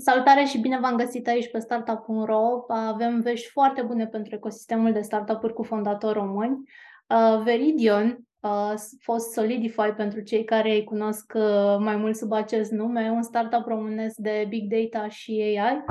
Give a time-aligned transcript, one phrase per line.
[0.00, 2.64] Salutare și bine v-am găsit aici pe startup.ro.
[2.68, 6.62] Avem vești foarte bune pentru ecosistemul de startup-uri cu fondatori români.
[7.08, 12.70] Uh, Veridion, uh, fost Solidify pentru cei care îi cunosc uh, mai mult sub acest
[12.70, 15.84] nume, un startup românesc de Big Data și AI.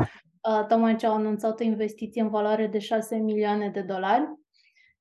[0.68, 4.24] Tocmai ce au anunțat o investiție în valoare de 6 milioane de dolari.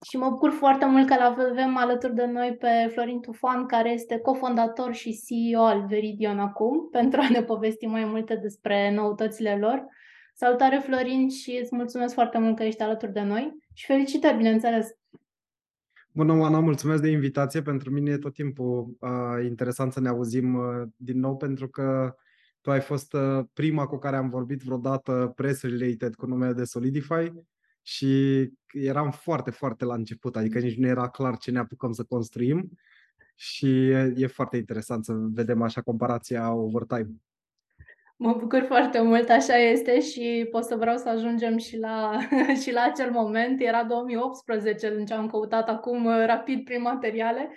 [0.07, 4.19] Și mă bucur foarte mult că avem alături de noi pe Florin Tufan, care este
[4.19, 9.87] cofondator și CEO al Veridion acum, pentru a ne povesti mai multe despre noutățile lor.
[10.35, 14.89] Salutare Florin și îți mulțumesc foarte mult că ești alături de noi și felicitări, bineînțeles!
[16.13, 17.63] Bună, Oana, mulțumesc de invitație.
[17.63, 22.15] Pentru mine e tot timpul uh, interesant să ne auzim uh, din nou, pentru că
[22.61, 27.33] tu ai fost uh, prima cu care am vorbit vreodată press-related cu numele de Solidify
[27.89, 32.05] și eram foarte, foarte la început, adică nici nu era clar ce ne apucăm să
[32.05, 32.71] construim
[33.35, 37.11] și e foarte interesant să vedem așa comparația over time.
[38.17, 42.19] Mă bucur foarte mult, așa este și pot să vreau să ajungem și la,
[42.63, 43.61] și la acel moment.
[43.61, 47.57] Era 2018 în ce am căutat acum rapid prin materiale Um,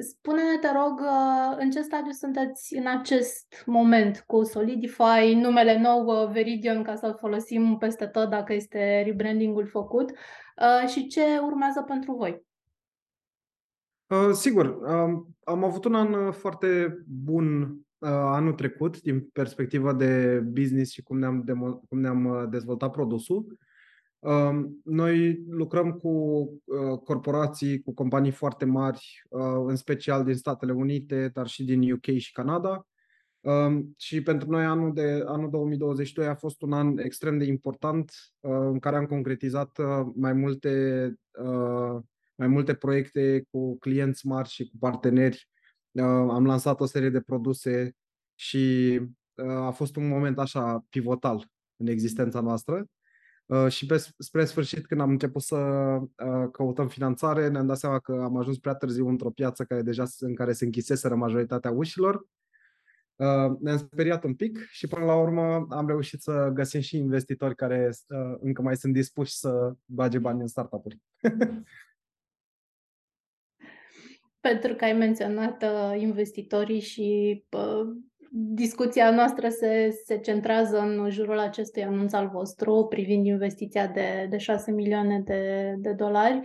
[0.00, 6.06] spune-ne, te rog, uh, în ce stadiu sunteți în acest moment cu Solidify, numele nou
[6.06, 11.82] uh, Veridion, ca să-l folosim peste tot dacă este rebrandingul făcut uh, și ce urmează
[11.82, 12.42] pentru voi?
[14.06, 20.40] Uh, sigur, uh, am avut un an foarte bun uh, anul trecut din perspectiva de
[20.52, 23.58] business și cum ne-am, demo- cum ne-am dezvoltat produsul.
[24.84, 31.30] Noi lucrăm cu uh, corporații, cu companii foarte mari, uh, în special din Statele Unite,
[31.32, 32.86] dar și din UK și Canada.
[33.96, 38.50] Și pentru noi anul, de, anul 2022 a fost un an extrem de important uh,
[38.50, 39.78] în care am concretizat
[40.14, 41.14] mai multe,
[42.34, 45.48] mai multe proiecte cu clienți mari și cu parteneri.
[46.28, 47.96] Am lansat o serie de produse
[48.34, 49.00] și
[49.60, 52.86] a fost un moment așa pivotal în existența noastră.
[53.46, 57.98] Uh, și pe, spre sfârșit, când am început să uh, căutăm finanțare, ne-am dat seama
[57.98, 62.26] că am ajuns prea târziu într-o piață care deja în care se închiseseră majoritatea ușilor.
[63.16, 67.54] Uh, ne-am speriat un pic și până la urmă am reușit să găsim și investitori
[67.54, 67.90] care
[68.40, 70.98] încă mai sunt dispuși să bage bani în startup-uri.
[74.40, 75.64] Pentru că ai menționat
[75.96, 77.44] investitorii și
[78.36, 84.36] discuția noastră se, se centrează în jurul acestui anunț al vostru privind investiția de, de
[84.36, 86.40] 6 milioane de, de dolari.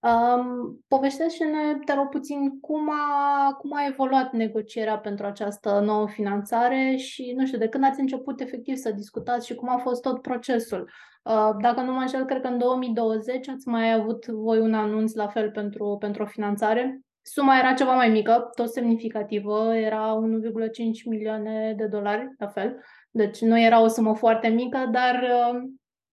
[0.00, 6.96] Um, povestește-ne, te rog puțin, cum a, cum a evoluat negocierea pentru această nouă finanțare
[6.96, 10.22] și, nu știu, de când ați început efectiv să discutați și cum a fost tot
[10.22, 10.90] procesul.
[11.22, 15.12] Uh, dacă nu mă înșel, cred că în 2020 ați mai avut voi un anunț
[15.12, 17.00] la fel pentru, pentru o finanțare.
[17.26, 22.84] Suma era ceva mai mică, tot semnificativă, era 1,5 milioane de dolari, la fel.
[23.10, 25.62] Deci nu era o sumă foarte mică, dar uh,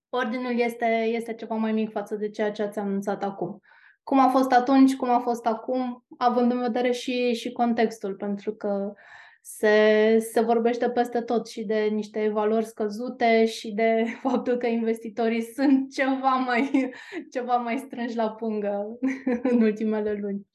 [0.09, 3.59] ordinul este, este ceva mai mic față de ceea ce ați anunțat acum.
[4.03, 8.53] Cum a fost atunci, cum a fost acum, având în vedere și, și contextul, pentru
[8.53, 8.93] că
[9.41, 15.41] se, se vorbește peste tot și de niște valori scăzute și de faptul că investitorii
[15.41, 16.91] sunt ceva mai,
[17.31, 18.97] ceva mai strânși la pungă
[19.51, 20.49] în ultimele luni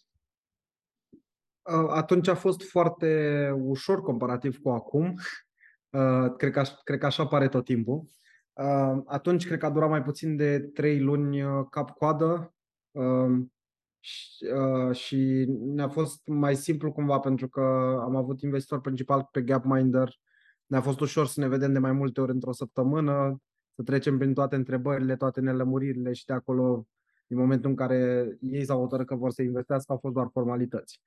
[1.89, 5.15] atunci a fost foarte ușor comparativ cu acum.
[6.37, 8.05] Cred că, cred că așa pare tot timpul.
[9.07, 12.55] Atunci cred că a durat mai puțin de trei luni cap-coadă
[14.93, 17.61] și ne-a fost mai simplu cumva pentru că
[18.03, 20.19] am avut investitor principal pe Gapminder.
[20.67, 23.43] Ne-a fost ușor să ne vedem de mai multe ori într-o săptămână,
[23.75, 26.87] să trecem prin toate întrebările, toate nelămuririle și de acolo,
[27.27, 31.03] din momentul în care ei s-au hotărât că vor să investească, au fost doar formalități.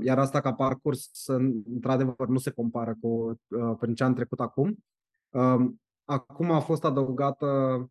[0.00, 1.26] Iar asta ca parcurs,
[1.64, 4.84] într-adevăr, nu se compară cu uh, prin ce am trecut acum.
[6.04, 7.90] Acum a fost adăugată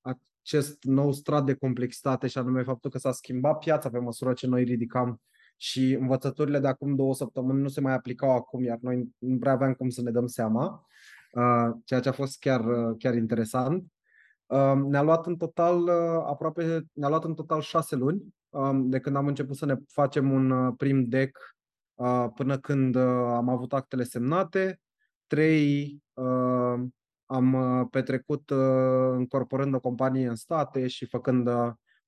[0.00, 4.46] acest nou strat de complexitate și anume faptul că s-a schimbat piața pe măsură ce
[4.46, 5.20] noi ridicam
[5.56, 9.52] și învățăturile de acum două săptămâni nu se mai aplicau acum, iar noi nu prea
[9.52, 10.86] aveam cum să ne dăm seama,
[11.84, 12.64] ceea ce a fost chiar,
[12.98, 13.84] chiar interesant.
[14.88, 15.88] Ne-a luat în total
[16.26, 18.22] aproape, ne-a luat în total șase luni
[18.74, 21.56] de când am început să ne facem un uh, prim deck
[21.94, 24.80] uh, până când uh, am avut actele semnate.
[25.26, 26.02] Trei
[27.26, 28.50] am petrecut
[29.10, 31.48] încorporând o companie în state și făcând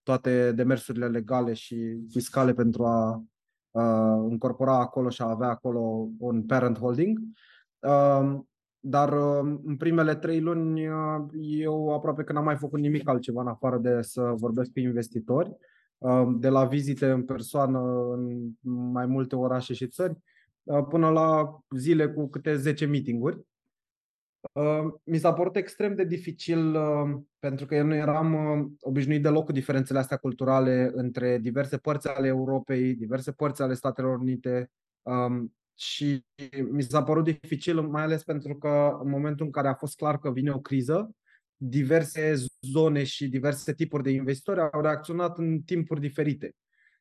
[0.02, 3.24] toate demersurile legale și fiscale pentru a
[4.28, 7.18] încorpora acolo și a avea acolo un parent holding.
[8.80, 9.12] Dar
[9.62, 10.84] în primele trei luni
[11.40, 15.56] eu aproape că n-am mai făcut nimic altceva în afară de să vorbesc cu investitori
[16.38, 17.80] de la vizite în persoană
[18.12, 18.50] în
[18.92, 20.16] mai multe orașe și țări,
[20.88, 23.40] până la zile cu câte 10 meeting-uri.
[25.04, 26.78] Mi s-a părut extrem de dificil
[27.38, 28.34] pentru că eu nu eram
[28.80, 34.18] obișnuit deloc cu diferențele astea culturale între diverse părți ale Europei, diverse părți ale Statelor
[34.18, 34.70] Unite
[35.78, 36.24] și
[36.70, 40.18] mi s-a părut dificil, mai ales pentru că în momentul în care a fost clar
[40.18, 41.14] că vine o criză,
[41.56, 46.54] diverse zone și diverse tipuri de investitori au reacționat în timpuri diferite.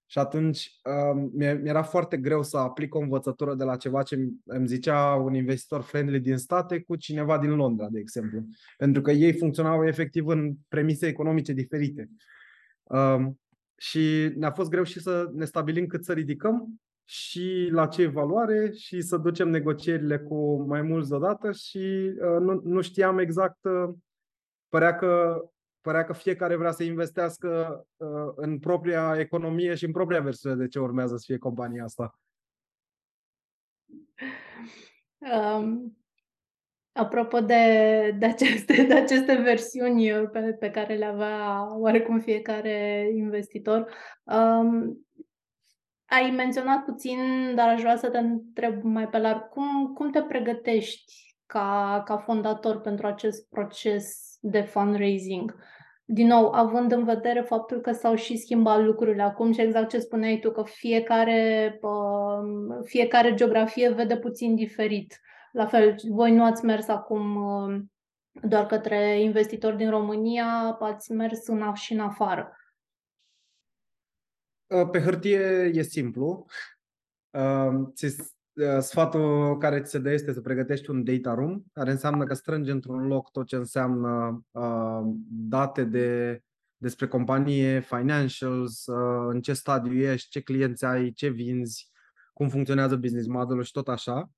[0.06, 4.68] Și atunci uh, mi-era foarte greu să aplic o învățătură de la ceva ce îmi
[4.68, 8.46] zicea un investitor friendly din state cu cineva din Londra, de exemplu.
[8.78, 12.10] Pentru că ei funcționau efectiv în premise economice diferite.
[12.84, 13.26] Uh,
[13.78, 18.72] și ne-a fost greu și să ne stabilim cât să ridicăm și la ce valoare
[18.72, 23.96] și să ducem negocierile cu mai mulți deodată și uh, nu, nu știam exact, uh,
[24.68, 25.42] părea că
[25.82, 30.68] părea că fiecare vrea să investească uh, în propria economie și în propria versiune de
[30.68, 32.20] ce urmează să fie compania asta.
[35.18, 35.98] Um,
[36.92, 37.56] apropo de,
[38.20, 43.92] de, aceste, de aceste versiuni pe, pe care le avea oarecum fiecare investitor,
[44.24, 45.08] um,
[46.10, 47.20] ai menționat puțin,
[47.56, 51.14] dar aș vrea să te întreb mai pe larg, cum, cum te pregătești
[51.46, 55.56] ca, ca fondator pentru acest proces de fundraising?
[56.06, 60.00] Din nou, având în vedere faptul că s-au și schimbat lucrurile acum și exact ce
[60.00, 61.80] spuneai tu, că fiecare,
[62.84, 65.20] fiecare geografie vede puțin diferit.
[65.52, 67.38] La fel, voi nu ați mers acum
[68.32, 72.59] doar către investitori din România, ați mers în, și în afară.
[74.92, 76.46] Pe hârtie e simplu.
[78.80, 82.70] Sfatul care ți se dă este să pregătești un data room, care înseamnă că strângi
[82.70, 84.42] într-un loc tot ce înseamnă
[85.30, 86.42] date de,
[86.78, 88.86] despre companie, financials,
[89.28, 91.92] în ce stadiu ești, ce clienți ai, ce vinzi,
[92.34, 94.32] cum funcționează business modelul și tot așa.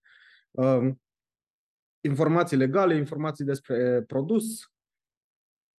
[2.01, 4.70] Informații legale, informații despre produs,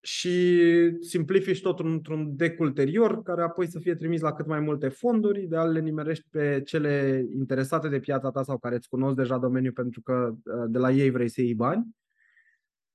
[0.05, 0.59] și
[1.01, 5.43] simplifici totul într-un deck ulterior, care apoi să fie trimis la cât mai multe fonduri,
[5.43, 9.73] ideal le nimerești pe cele interesate de piața ta sau care îți cunosc deja domeniul
[9.73, 11.87] pentru că uh, de la ei vrei să iei bani.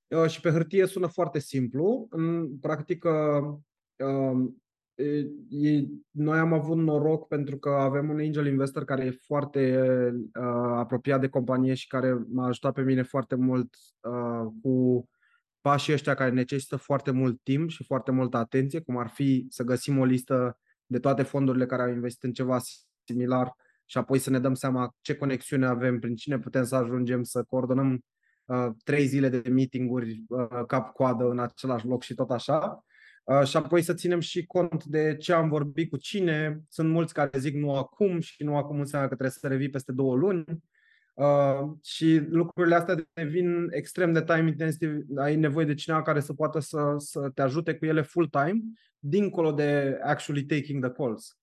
[0.08, 2.08] Uh, și pe hârtie sună foarte simplu.
[2.10, 3.10] În practică,
[3.98, 4.62] um,
[6.12, 9.82] noi am avut noroc pentru că avem un angel investor care e foarte
[10.40, 13.76] uh, apropiat de companie și care m-a ajutat pe mine foarte mult
[14.62, 15.08] cu
[15.62, 19.64] pașii ăștia care necesită foarte mult timp și foarte multă atenție, cum ar fi să
[19.64, 22.60] găsim o listă de toate fondurile care au investit în ceva
[23.04, 23.56] similar
[23.86, 27.44] și apoi să ne dăm seama ce conexiune avem, prin cine putem să ajungem să
[27.44, 28.06] coordonăm
[28.46, 32.86] uh, trei zile de meeting-uri uh, cap-coadă în același loc și tot așa.
[33.24, 36.62] Uh, și apoi să ținem și cont de ce am vorbit cu cine.
[36.70, 39.92] Sunt mulți care zic nu acum și nu acum înseamnă că trebuie să revii peste
[39.92, 40.46] două luni.
[41.18, 45.06] Uh, și lucrurile astea devin extrem de time intensive.
[45.16, 48.62] Ai nevoie de cineva care să poată să, să te ajute cu ele full time,
[49.00, 51.38] dincolo de actually taking the calls.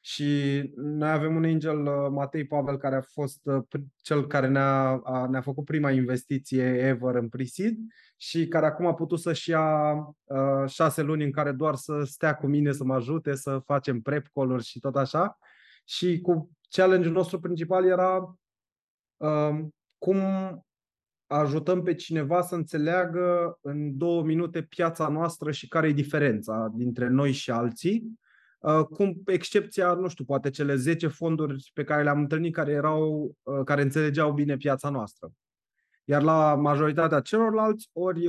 [0.00, 5.00] Și noi avem un angel, uh, Matei Pavel, care a fost uh, cel care ne-a,
[5.04, 7.76] a, ne-a făcut prima investiție ever în pre-seed
[8.16, 9.94] și care acum a putut să-și ia
[10.24, 14.00] uh, șase luni în care doar să stea cu mine, să mă ajute, să facem
[14.00, 15.38] prep call și tot așa.
[15.84, 18.38] Și cu challenge-ul nostru principal era
[19.98, 20.20] cum
[21.26, 27.08] ajutăm pe cineva să înțeleagă în două minute piața noastră și care e diferența dintre
[27.08, 28.18] noi și alții.
[28.90, 33.82] Cum excepția, nu știu, poate cele 10 fonduri pe care le-am întâlnit care erau, care
[33.82, 35.32] înțelegeau bine piața noastră.
[36.04, 38.28] Iar la majoritatea celorlalți, ori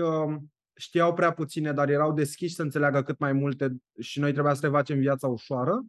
[0.75, 4.65] știau prea puține, dar erau deschiși să înțeleagă cât mai multe și noi trebuia să
[4.65, 5.86] le facem viața ușoară.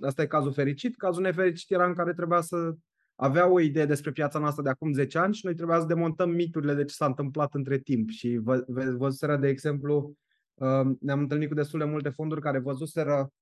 [0.00, 0.96] Asta e cazul fericit.
[0.96, 2.74] Cazul nefericit era în care trebuia să
[3.16, 6.30] avea o idee despre piața noastră de acum 10 ani și noi trebuia să demontăm
[6.30, 8.10] miturile de ce s-a întâmplat între timp.
[8.10, 8.64] Și vă,
[8.96, 10.16] văzuseră, de exemplu,
[10.54, 13.32] um, ne-am întâlnit cu destul de multe fonduri care văzuseră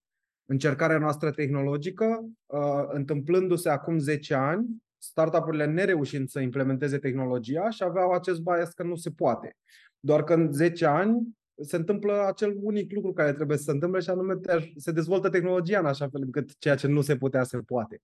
[0.44, 4.66] încercarea noastră tehnologică, uh, întâmplându-se acum 10 ani,
[4.98, 9.56] startup-urile nereușind să implementeze tehnologia și aveau acest bias că nu se poate.
[10.00, 14.00] Doar că în 10 ani se întâmplă acel unic lucru care trebuie să se întâmple
[14.00, 14.34] și anume
[14.76, 18.02] se dezvoltă tehnologia în așa fel încât ceea ce nu se putea se poate.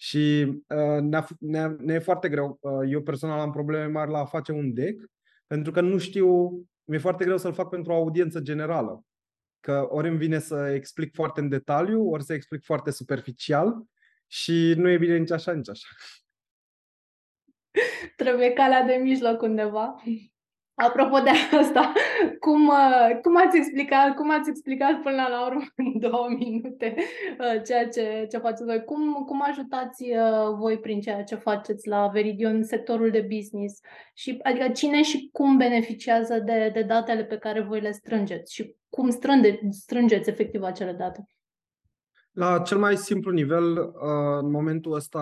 [0.00, 2.58] Și uh, ne-a, ne-a, ne e foarte greu.
[2.60, 5.04] Uh, eu personal am probleme mari la a face un deck,
[5.46, 6.48] pentru că nu știu,
[6.84, 9.02] mi-e foarte greu să-l fac pentru o audiență generală.
[9.60, 13.82] Că ori îmi vine să explic foarte în detaliu, ori să explic foarte superficial
[14.26, 15.88] și nu e bine nici așa, nici așa.
[18.16, 19.94] Trebuie calea de mijloc undeva.
[20.86, 21.30] Apropo de
[21.60, 21.92] asta,
[22.40, 27.62] cum, uh, cum, ați explicat, cum ați explicat până la urmă în două minute uh,
[27.66, 28.84] ceea ce, ce faceți voi?
[28.84, 33.80] Cum, cum ajutați uh, voi prin ceea ce faceți la Veridion sectorul de business?
[34.14, 38.74] Și, adică cine și cum beneficiază de, de datele pe care voi le strângeți și
[38.88, 41.26] cum strânge, strângeți efectiv acele date?
[42.32, 43.92] La cel mai simplu nivel,
[44.40, 45.20] în momentul ăsta,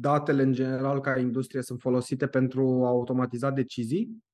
[0.00, 4.26] datele în general ca industrie sunt folosite pentru a automatiza decizii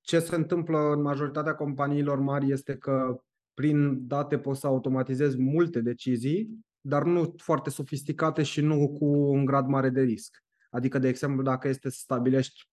[0.00, 3.20] ce se întâmplă în majoritatea companiilor mari este că
[3.54, 9.44] prin date poți să automatizezi multe decizii, dar nu foarte sofisticate și nu cu un
[9.44, 10.42] grad mare de risc.
[10.70, 12.68] Adică, de exemplu, dacă este să stabilești,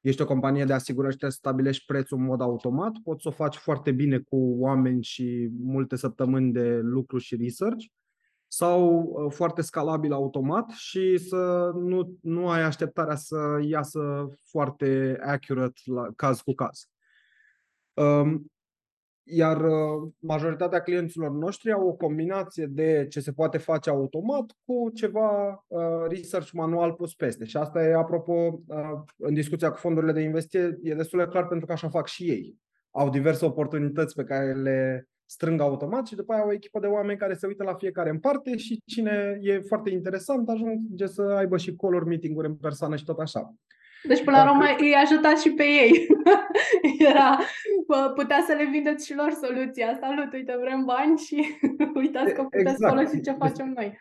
[0.00, 3.30] ești o companie de asigurări și să stabilești prețul în mod automat, poți să o
[3.30, 7.84] faci foarte bine cu oameni și multe săptămâni de lucru și research,
[8.56, 15.80] sau uh, foarte scalabil automat și să nu, nu ai așteptarea să iasă foarte accurate
[15.84, 16.88] la caz cu caz.
[17.94, 18.52] Um,
[19.22, 24.90] iar uh, majoritatea clienților noștri au o combinație de ce se poate face automat cu
[24.94, 27.44] ceva uh, research manual pus peste.
[27.44, 28.62] Și asta e, apropo,
[29.16, 32.30] în discuția cu fondurile de investiție, e destul de clar pentru că așa fac și
[32.30, 32.58] ei.
[32.90, 37.18] Au diverse oportunități pe care le strâng automat și după aia o echipă de oameni
[37.18, 41.56] care se uită la fiecare în parte și cine e foarte interesant ajunge să aibă
[41.56, 43.54] și color meeting-uri în persoană și tot așa.
[44.02, 46.06] Deci, până la urmă, îi ajutați și pe ei.
[47.10, 47.38] Era,
[48.14, 49.98] putea să le vindeți și lor soluția.
[50.00, 51.36] Salut, uite, vrem bani și
[52.02, 52.94] uitați că puteți exact.
[52.94, 53.98] folosi ce facem noi.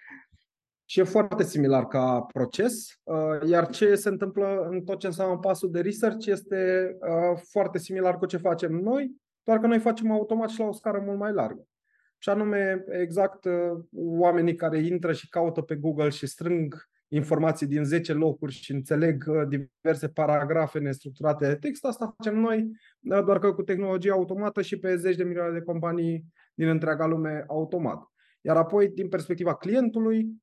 [0.85, 2.73] Și e foarte similar ca proces,
[3.03, 7.77] uh, iar ce se întâmplă în tot ce înseamnă pasul de research este uh, foarte
[7.77, 9.11] similar cu ce facem noi,
[9.43, 11.67] doar că noi facem automat și la o scară mult mai largă.
[12.17, 17.83] Și anume, exact, uh, oamenii care intră și caută pe Google și strâng informații din
[17.83, 22.71] 10 locuri și înțeleg uh, diverse paragrafe nestructurate de text, asta facem noi,
[23.01, 27.05] uh, doar că cu tehnologie automată și pe zeci de milioane de companii din întreaga
[27.05, 28.03] lume automat.
[28.41, 30.41] Iar apoi, din perspectiva clientului,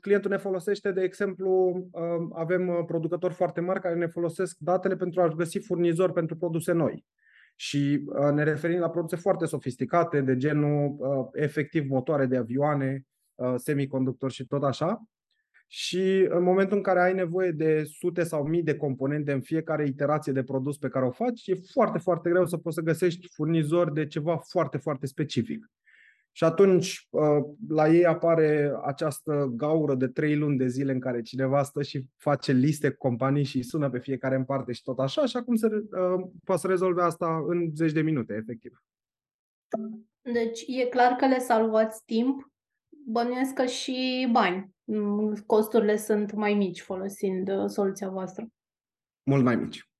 [0.00, 1.72] clientul ne folosește, de exemplu,
[2.32, 7.04] avem producători foarte mari care ne folosesc datele pentru a găsi furnizori pentru produse noi
[7.60, 13.06] și uh, ne referim la produse foarte sofisticate, de genul uh, efectiv motoare de avioane,
[13.34, 15.02] uh, semiconductori și tot așa.
[15.66, 19.86] Și în momentul în care ai nevoie de sute sau mii de componente în fiecare
[19.86, 23.28] iterație de produs pe care o faci, e foarte, foarte greu să poți să găsești
[23.28, 25.70] furnizori de ceva foarte, foarte specific.
[26.38, 31.22] Și atunci uh, la ei apare această gaură de trei luni de zile în care
[31.22, 34.98] cineva stă și face liste cu companii și sună pe fiecare în parte și tot
[34.98, 38.82] așa și acum se uh, poate să rezolve asta în zeci de minute, efectiv.
[40.20, 42.52] Deci e clar că le salvați timp,
[43.06, 44.74] bănuiesc că și bani.
[44.84, 48.46] Mm, costurile sunt mai mici folosind uh, soluția voastră.
[49.22, 49.90] Mult mai mici.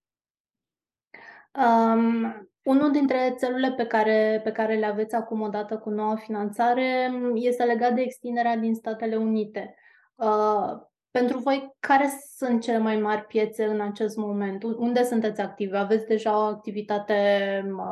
[1.54, 7.10] Um, unul dintre țelurile pe care, pe care le aveți acum odată cu noua finanțare
[7.34, 9.74] este legat de extinderea din Statele Unite.
[10.14, 10.72] Uh,
[11.10, 14.62] pentru voi, care sunt cele mai mari piețe în acest moment?
[14.62, 15.76] Unde sunteți activi?
[15.76, 17.14] Aveți deja o activitate,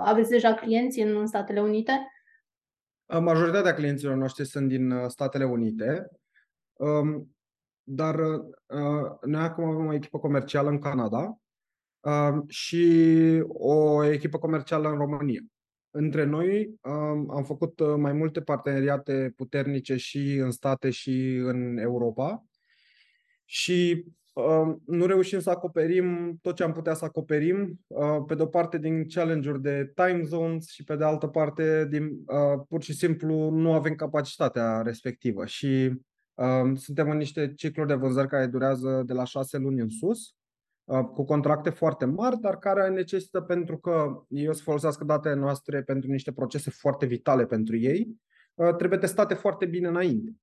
[0.04, 2.10] aveți deja clienți în Statele Unite?
[3.06, 6.08] Uh, majoritatea clienților noștri sunt din uh, Statele Unite,
[6.72, 7.36] um,
[7.82, 11.38] dar uh, noi acum avem o echipă comercială în Canada
[12.48, 15.40] și o echipă comercială în România.
[15.90, 16.74] Între noi
[17.30, 22.44] am făcut uh, mai multe parteneriate puternice și în state și în Europa.
[23.44, 24.04] Și
[24.86, 28.78] nu reușim să acoperim tot ce am putea să acoperim, uh, pe de o parte
[28.78, 33.50] din challenge-uri de time zones și pe de altă parte din uh, pur și simplu
[33.50, 35.46] nu avem capacitatea respectivă.
[35.46, 35.92] Și
[36.74, 40.18] suntem în niște cicluri de vânzări care durează de la șase luni în sus.
[40.18, 40.45] Uh,
[40.86, 45.82] cu contracte foarte mari, dar care necesită pentru că ei o să folosească datele noastre
[45.82, 48.16] pentru niște procese foarte vitale pentru ei,
[48.54, 50.36] uh, trebuie testate foarte bine înainte.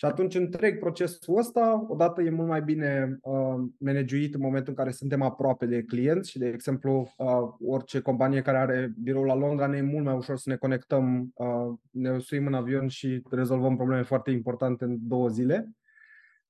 [0.00, 4.74] Și atunci întreg procesul ăsta, odată e mult mai bine uh, managuit în momentul în
[4.74, 7.26] care suntem aproape de clienți și, de exemplu, uh,
[7.66, 11.32] orice companie care are birou la Londra ne e mult mai ușor să ne conectăm,
[11.34, 15.70] uh, ne suim în avion și rezolvăm probleme foarte importante în două zile.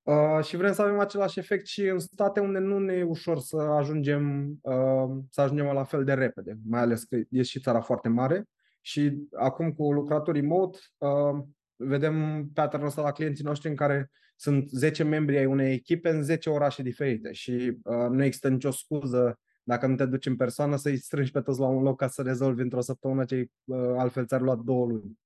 [0.02, 3.38] Uh, și vrem să avem același efect și în state unde nu ne e ușor
[3.38, 7.80] să ajungem, uh, să ajungem la fel de repede, mai ales că e și țara
[7.80, 8.44] foarte mare.
[8.80, 11.44] Și acum cu lucrătorii remote uh,
[11.76, 16.22] vedem pattern ăsta la clienții noștri în care sunt 10 membri ai unei echipe în
[16.22, 20.76] 10 orașe diferite și uh, nu există nicio scuză dacă nu te duci în persoană
[20.76, 24.26] să-i strângi pe toți la un loc ca să rezolvi într-o săptămână ce uh, altfel
[24.26, 25.18] ți-ar lua două luni.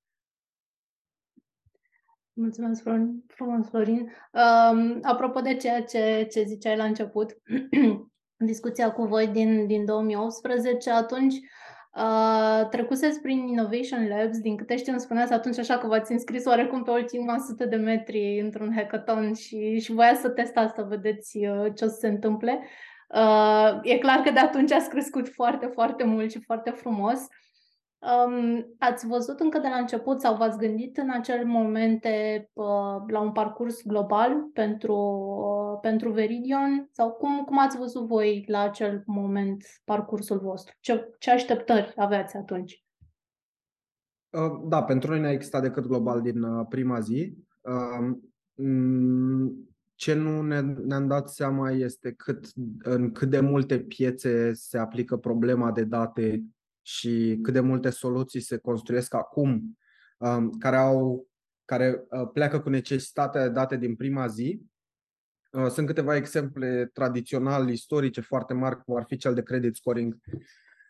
[2.37, 2.83] Mulțumesc
[3.27, 4.13] frumos, Florin.
[4.33, 7.37] Um, apropo de ceea ce, ce ziceai la început,
[8.37, 11.35] discuția cu voi din, din 2018, atunci
[11.97, 16.45] uh, trecuseți prin Innovation Labs, din câte știu îmi spuneați atunci așa că v-ați înscris
[16.45, 21.37] oarecum pe ultima sută de metri într-un hackathon și, și voia să testați, să vedeți
[21.37, 22.61] uh, ce o să se întâmple.
[23.09, 27.27] Uh, e clar că de atunci ați crescut foarte, foarte mult și foarte frumos.
[28.05, 33.21] Um, ați văzut încă de la început sau v-ați gândit în acel momente uh, la
[33.21, 36.89] un parcurs global pentru, uh, pentru Veridion?
[36.91, 40.75] Sau cum, cum ați văzut voi la acel moment parcursul vostru?
[40.81, 42.85] Ce, ce așteptări aveați atunci?
[44.31, 47.35] Uh, da, pentru noi n-a existat decât global din uh, prima zi.
[47.61, 48.17] Uh,
[49.95, 52.47] ce nu ne, ne-am dat seama este cât,
[52.83, 56.45] în cât de multe piețe se aplică problema de date
[56.87, 59.79] și cât de multe soluții se construiesc acum
[60.19, 61.29] um, care, au,
[61.65, 64.61] care uh, pleacă cu necesitatea de date din prima zi.
[65.51, 70.17] Uh, sunt câteva exemple tradițional istorice foarte mari, cum ar fi cel de credit scoring,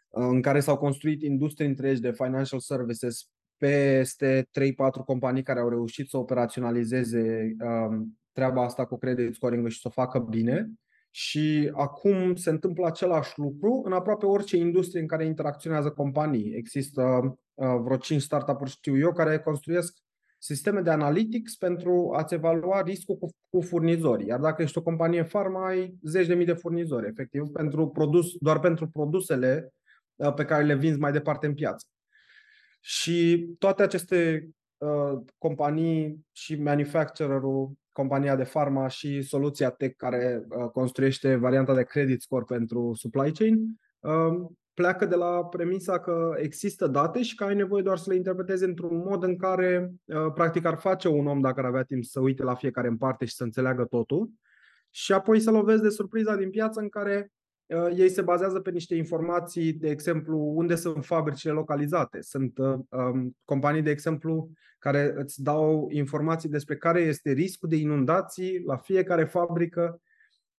[0.09, 5.69] uh, în care s-au construit industrii întregi de financial services peste 3-4 companii care au
[5.69, 10.71] reușit să operaționalizeze um, treaba asta cu credit scoring și să o facă bine.
[11.17, 16.55] Și acum se întâmplă același lucru în aproape orice industrie în care interacționează companii.
[16.55, 17.03] Există
[17.55, 19.97] uh, vreo 5 startup-uri, știu eu, care construiesc
[20.39, 24.27] sisteme de analytics pentru a-ți evalua riscul cu, cu furnizorii.
[24.27, 28.27] Iar dacă ești o companie farma, ai zeci de mii de furnizori, efectiv, pentru produs,
[28.41, 29.73] doar pentru produsele
[30.15, 31.87] uh, pe care le vinzi mai departe în piață.
[32.81, 40.71] Și toate aceste uh, companii și manufacturerul compania de farma și soluția tech care uh,
[40.71, 43.59] construiește varianta de credit score pentru supply chain,
[44.01, 48.17] uh, pleacă de la premisa că există date și că ai nevoie doar să le
[48.17, 52.05] interpretezi într-un mod în care uh, practic ar face un om dacă ar avea timp
[52.05, 54.31] să uite la fiecare în parte și să înțeleagă totul
[54.91, 57.44] și apoi să lovezi de surpriza din piață în care Uh,
[57.97, 62.21] ei se bazează pe niște informații, de exemplu, unde sunt fabricile localizate.
[62.21, 67.77] Sunt uh, um, companii, de exemplu, care îți dau informații despre care este riscul de
[67.77, 70.01] inundații la fiecare fabrică.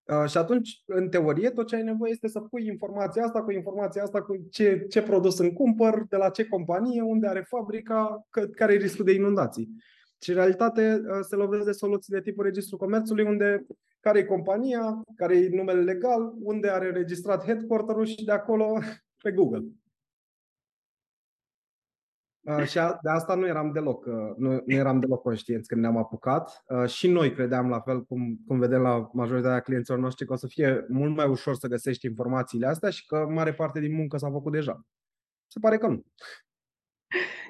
[0.05, 3.51] Uh, și atunci, în teorie, tot ce ai nevoie este să pui informația asta cu
[3.51, 8.27] informația asta, cu ce, ce produs îmi cumpăr, de la ce companie, unde are fabrica,
[8.31, 9.69] că, care e riscul de inundații.
[10.25, 13.67] Și în realitate uh, se lovesc de soluții de tipul registru comerțului, unde
[14.01, 18.79] care e compania, care e numele legal, unde are registrat headquarter-ul și de acolo
[19.23, 19.65] pe Google.
[22.41, 25.97] Uh, și de asta nu eram deloc, uh, nu, nu eram deloc conștienți când ne-am
[25.97, 26.65] apucat.
[26.69, 30.37] Uh, și noi credeam, la fel cum, cum vedem la majoritatea clienților noștri, că o
[30.37, 34.17] să fie mult mai ușor să găsești informațiile astea și că mare parte din muncă
[34.17, 34.87] s-a făcut deja.
[35.47, 36.05] Se pare că nu.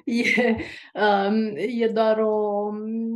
[0.05, 0.55] E,
[0.93, 2.69] um, e doar o,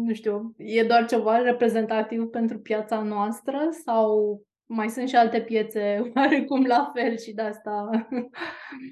[0.06, 6.02] nu știu, e doar ceva reprezentativ pentru piața noastră sau mai sunt și alte piețe
[6.16, 7.90] oarecum la fel și de asta?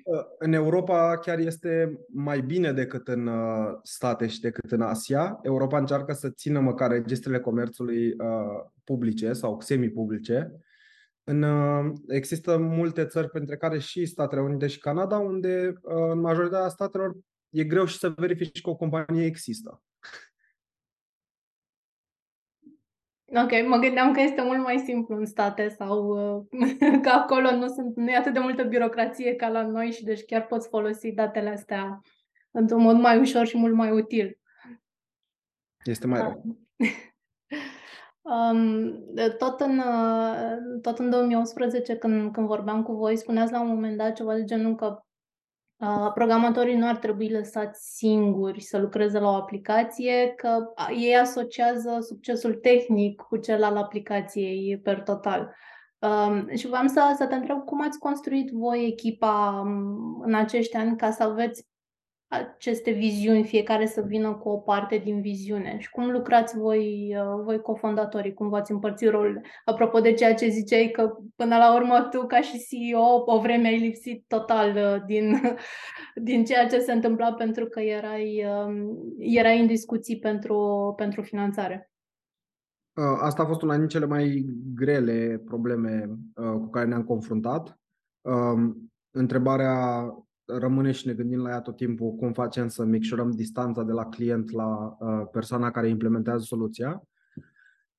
[0.04, 5.40] Uh, în Europa chiar este mai bine decât în uh, state și decât în Asia.
[5.42, 10.52] Europa încearcă să țină măcar registrele comerțului uh, publice sau semi-publice.
[11.24, 11.46] În,
[12.08, 17.16] există multe țări, printre care și Statele Unite și Canada, unde în majoritatea statelor
[17.60, 19.82] e greu și să verifici că o companie există.
[23.26, 26.14] Ok, mă gândeam că este mult mai simplu în state sau
[27.04, 30.26] că acolo nu, sunt, nu e atât de multă birocrație ca la noi și deci
[30.26, 32.02] chiar poți folosi datele astea
[32.52, 34.40] într-un mod mai ușor și mult mai util.
[35.84, 36.44] Este mai rău.
[38.28, 38.94] Um,
[39.38, 39.82] tot, în,
[40.82, 44.44] tot în 2011, când, când vorbeam cu voi, spuneați la un moment dat ceva de
[44.44, 45.06] genul că
[46.14, 52.54] Programatorii nu ar trebui lăsați singuri să lucreze la o aplicație, că ei asociază succesul
[52.54, 55.56] tehnic cu cel al aplicației per total.
[56.00, 60.76] Um, și vreau să, să te întreb cum ați construit voi echipa um, în acești
[60.76, 61.68] ani ca să aveți
[62.28, 67.44] aceste viziuni, fiecare să vină cu o parte din viziune și cum lucrați voi, uh,
[67.44, 69.42] voi cofondatorii, cum v-ați împărțit rolul.
[69.66, 73.68] Apropo de ceea ce ziceai că până la urmă tu ca și CEO o vreme
[73.68, 75.42] ai lipsit total uh, din,
[76.30, 81.92] din ceea ce se întâmpla pentru că erai, um, erai în discuții pentru, pentru finanțare.
[82.94, 87.80] Uh, asta a fost una din cele mai grele probleme cu care ne-am confruntat.
[88.22, 90.12] Um, întrebarea
[90.48, 94.06] rămâne și ne gândim la ea tot timpul cum facem să micșorăm distanța de la
[94.06, 97.04] client la uh, persoana care implementează soluția.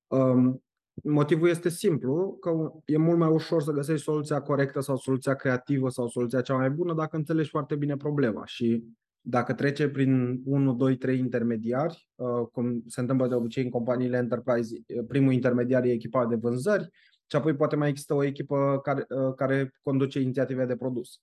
[0.07, 0.63] Um,
[1.03, 2.51] motivul este simplu, că
[2.85, 6.69] e mult mai ușor să găsești soluția corectă sau soluția creativă sau soluția cea mai
[6.69, 8.83] bună dacă înțelegi foarte bine problema și
[9.21, 14.17] dacă trece prin 1, 2, 3 intermediari, uh, cum se întâmplă de obicei în companiile
[14.17, 16.89] enterprise, primul intermediar e echipa de vânzări,
[17.31, 21.21] și apoi poate mai există o echipă care, care conduce inițiative de produs.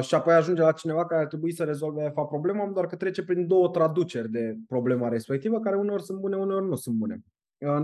[0.00, 3.24] Și apoi ajunge la cineva care ar trebui să rezolve fapt problema, doar că trece
[3.24, 7.20] prin două traduceri de problema respectivă, care uneori sunt bune, uneori nu sunt bune.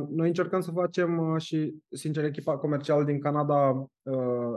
[0.09, 3.89] Noi încercăm să facem și, sincer, echipa comercială din Canada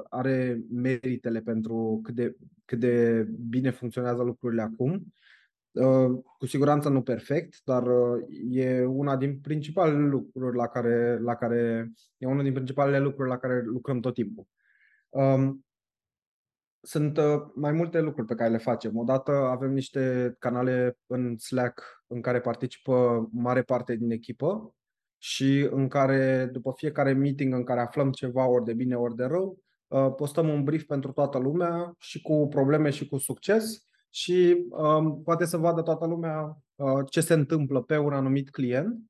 [0.09, 5.13] are meritele pentru cât de, cât de bine funcționează lucrurile acum.
[6.37, 7.87] Cu siguranță nu perfect, dar
[8.49, 13.37] e una din principalele lucruri la care, la care e unul din principalele lucruri la
[13.37, 14.47] care lucrăm tot timpul.
[16.81, 17.19] Sunt
[17.55, 18.97] mai multe lucruri pe care le facem.
[18.97, 24.73] Odată avem niște canale în Slack în care participă mare parte din echipă
[25.17, 29.23] și în care, după fiecare meeting în care aflăm ceva ori de bine, ori de
[29.23, 34.65] rău, uh, postăm un brief pentru toată lumea și cu probleme și cu succes și
[34.69, 39.08] um, poate să vadă toată lumea uh, ce se întâmplă pe un anumit client.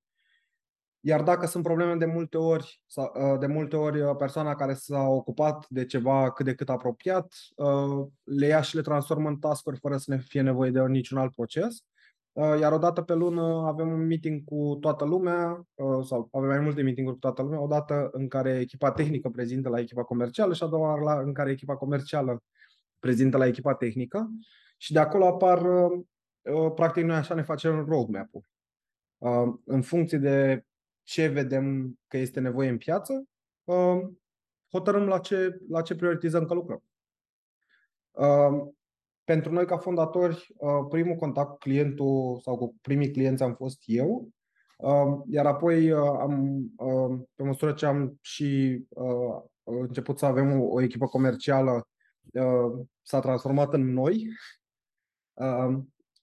[1.00, 5.66] Iar dacă sunt probleme de multe ori, uh, de multe ori persoana care s-a ocupat
[5.70, 7.34] de ceva cât de cât apropiat,
[8.24, 11.34] le ia și le transformă în task fără să ne fie nevoie de niciun alt
[11.36, 11.84] proces.
[12.40, 16.48] Uh, iar o dată pe lună avem un meeting cu toată lumea, uh, sau avem
[16.48, 20.04] mai multe meeting cu toată lumea, o dată în care echipa tehnică prezintă la echipa
[20.04, 22.44] comercială și a doua oară în care echipa comercială
[23.00, 24.30] prezintă la echipa tehnică
[24.78, 28.44] și de acolo apar, uh, practic noi așa ne facem roadmap-ul.
[29.66, 30.66] În funcție de
[31.10, 33.24] ce vedem că este nevoie în piață,
[34.72, 36.84] hotărâm la ce, la ce prioritizăm că lucrăm.
[39.24, 43.82] Pentru noi, ca fondatori, uh, primul contact cu clientul sau cu primii clienți am fost
[43.86, 44.30] eu,
[44.78, 46.66] uh, iar apoi uh, am,
[47.36, 48.82] pe măsură ce am și
[49.64, 51.88] început să avem o echipă comercială,
[53.02, 54.28] s-a transformat în noi.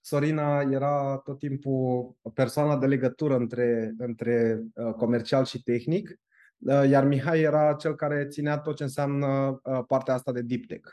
[0.07, 4.63] Sorina era tot timpul persoana de legătură între, între
[4.97, 6.19] comercial și tehnic,
[6.65, 10.89] iar Mihai era cel care ținea tot ce înseamnă partea asta de deep tech.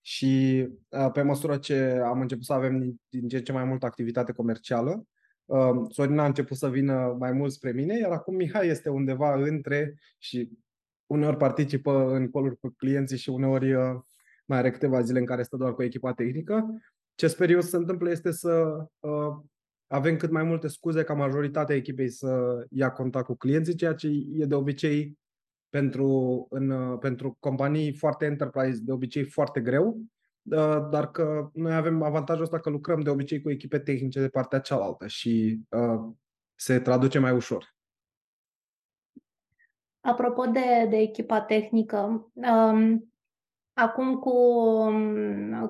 [0.00, 0.68] Și
[1.12, 5.06] pe măsură ce am început să avem din ce în ce mai multă activitate comercială,
[5.88, 9.94] Sorina a început să vină mai mult spre mine, iar acum Mihai este undeva între
[10.18, 10.50] și
[11.06, 13.72] uneori participă în coluri cu clienții și uneori
[14.44, 16.66] mai are câteva zile în care stă doar cu echipa tehnică.
[17.14, 18.84] Ce sper eu să se întâmple este să
[19.86, 24.08] avem cât mai multe scuze ca majoritatea echipei să ia contact cu clienții, ceea ce
[24.32, 25.18] e de obicei
[25.68, 30.00] pentru, în, pentru companii foarte enterprise, de obicei foarte greu,
[30.90, 34.58] dar că noi avem avantajul ăsta că lucrăm de obicei cu echipe tehnice de partea
[34.58, 36.12] cealaltă și uh,
[36.54, 37.74] se traduce mai ușor.
[40.00, 43.11] Apropo de, de echipa tehnică, um,
[43.74, 44.30] acum cu,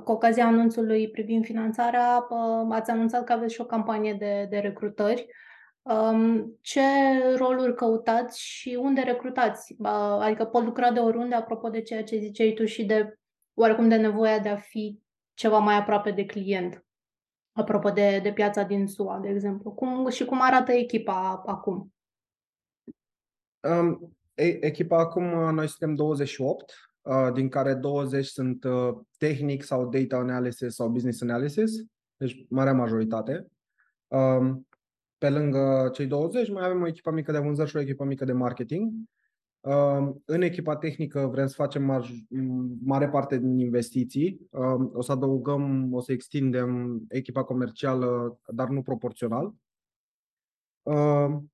[0.04, 4.58] cu ocazia anunțului privind finanțarea, uh, ați anunțat că aveți și o campanie de, de
[4.58, 5.26] recrutări.
[6.60, 6.80] Ce
[7.36, 9.76] roluri căutați și unde recrutați?
[10.20, 13.18] Adică pot lucra de oriunde, apropo de ceea ce ziceai tu și de
[13.54, 15.00] oarecum de nevoia de a fi
[15.34, 16.84] ceva mai aproape de client.
[17.52, 19.70] Apropo de, de piața din SUA, de exemplu.
[19.70, 21.92] Cum, și cum arată echipa acum?
[23.68, 24.16] Um,
[24.60, 26.91] echipa acum, noi suntem 28, uh,
[27.34, 31.70] din care 20 sunt uh, tehnic sau data analysis sau business analysis,
[32.16, 33.46] deci marea majoritate.
[34.08, 34.66] Um,
[35.18, 38.24] pe lângă cei 20, mai avem o echipă mică de vânzări și o echipă mică
[38.24, 38.92] de marketing.
[39.60, 41.84] Um, în echipa tehnică vrem să facem
[42.84, 44.40] mare parte din investiții.
[44.50, 49.54] Um, o să adăugăm, o să extindem echipa comercială, dar nu proporțional.
[50.82, 51.52] Um,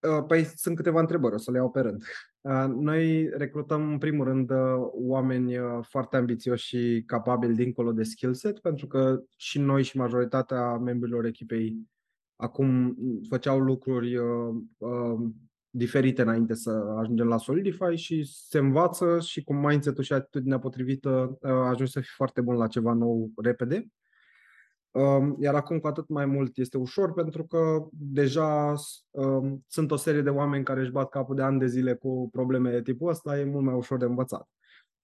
[0.00, 2.04] uh, păi sunt câteva întrebări, o să le iau pe rând.
[2.46, 4.56] Uh, noi recrutăm în primul rând uh,
[4.92, 10.76] oameni foarte ambițioși și capabili dincolo de skill set, pentru că și noi și majoritatea
[10.76, 11.86] membrilor echipei
[12.36, 12.96] acum
[13.28, 15.28] făceau lucruri uh, uh,
[15.70, 21.38] diferite înainte să ajungem la Solidify și se învață și cu mindset-ul și atitudinea potrivită
[21.40, 23.86] uh, ajungi să fii foarte bun la ceva nou repede.
[24.96, 28.74] Uh, iar acum cu atât mai mult este ușor pentru că deja
[29.10, 32.28] uh, sunt o serie de oameni care își bat capul de ani de zile cu
[32.32, 34.48] probleme de tipul ăsta, e mult mai ușor de învățat.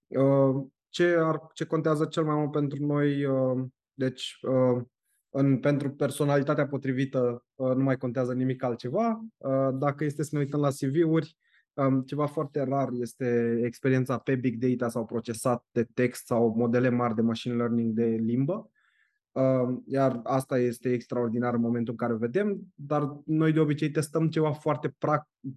[0.07, 4.81] Uh, ce, ar, ce contează cel mai mult pentru noi, uh, deci uh,
[5.29, 9.25] în, pentru personalitatea potrivită uh, nu mai contează nimic altceva.
[9.37, 11.37] Uh, dacă este să ne uităm la CV-uri,
[11.73, 16.89] um, ceva foarte rar este experiența pe big data sau procesat de text sau modele
[16.89, 18.67] mari de machine learning de limbă.
[19.33, 24.29] Um, iar asta este extraordinar în momentul în care vedem, dar noi de obicei testăm
[24.29, 24.95] ceva foarte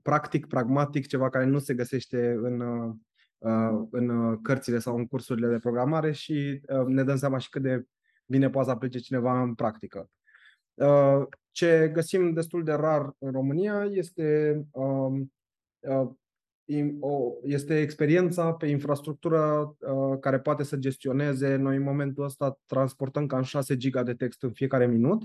[0.02, 2.60] practic, pragmatic, ceva care nu se găsește în,
[3.38, 7.86] uh, în cărțile sau în cursurile de programare și ne dăm seama și cât de
[8.26, 10.10] bine poate să aplice cineva în practică.
[10.74, 15.32] Uh, ce găsim destul de rar în România este um,
[15.78, 16.08] uh,
[17.42, 19.74] este experiența pe infrastructură
[20.20, 21.56] care poate să gestioneze.
[21.56, 25.22] Noi în momentul ăsta transportăm cam 6 giga de text în fiecare minut,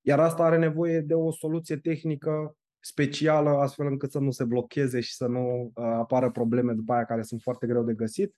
[0.00, 5.00] iar asta are nevoie de o soluție tehnică specială, astfel încât să nu se blocheze
[5.00, 8.34] și să nu apară probleme după aia care sunt foarte greu de găsit.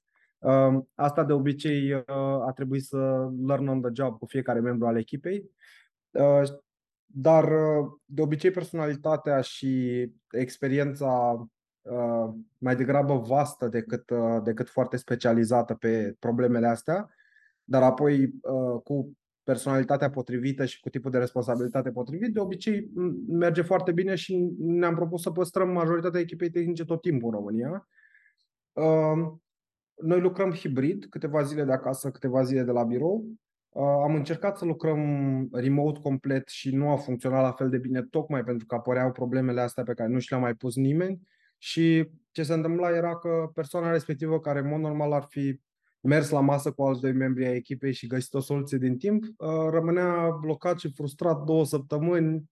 [0.94, 2.04] Asta de obicei
[2.46, 5.50] a trebuit să learn on the job cu fiecare membru al echipei.
[7.04, 7.52] Dar
[8.04, 11.46] de obicei personalitatea și experiența
[12.58, 14.12] mai degrabă vastă decât,
[14.44, 17.10] decât foarte specializată pe problemele astea,
[17.64, 18.34] dar apoi
[18.84, 22.90] cu personalitatea potrivită și cu tipul de responsabilitate potrivit, de obicei
[23.28, 27.88] merge foarte bine și ne-am propus să păstrăm majoritatea echipei tehnice tot timpul în România.
[30.02, 33.26] Noi lucrăm hibrid, câteva zile de acasă, câteva zile de la birou.
[34.04, 35.00] Am încercat să lucrăm
[35.52, 39.60] remote complet și nu a funcționat la fel de bine, tocmai pentru că apăreau problemele
[39.60, 41.20] astea pe care nu și le-a mai pus nimeni.
[41.62, 45.60] Și ce se întâmpla era că persoana respectivă, care în mod normal ar fi
[46.00, 49.24] mers la masă cu alți doi membri ai echipei și găsit o soluție din timp,
[49.70, 52.50] rămânea blocat și frustrat două săptămâni,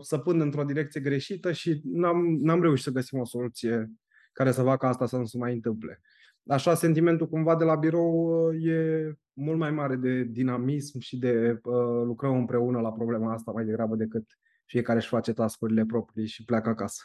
[0.00, 3.90] săpând într-o direcție greșită și n-am, n-am reușit să găsim o soluție
[4.32, 6.00] care să facă asta să nu se mai întâmple
[6.46, 11.60] așa sentimentul cumva de la birou uh, e mult mai mare de dinamism și de
[11.62, 14.24] uh, lucrăm împreună la problema asta mai degrabă decât
[14.64, 17.02] fiecare își face tascurile proprii și pleacă acasă.